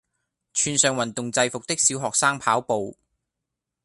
[0.55, 2.97] 穿上運動制服的小學生跑步